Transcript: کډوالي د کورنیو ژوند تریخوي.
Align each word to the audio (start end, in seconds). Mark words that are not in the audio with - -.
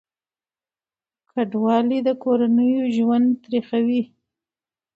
کډوالي 1.31 1.99
د 2.07 2.09
کورنیو 2.23 2.83
ژوند 2.95 3.27
تریخوي. 3.43 4.01